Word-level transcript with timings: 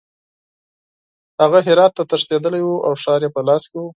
هغه 1.41 1.59
هرات 1.67 1.91
ته 1.97 2.03
تښتېدلی 2.09 2.61
وو 2.63 2.83
او 2.87 2.93
ښار 3.03 3.21
یې 3.25 3.29
په 3.35 3.41
لاس 3.47 3.63
کې 3.71 3.77
وو. 3.79 3.87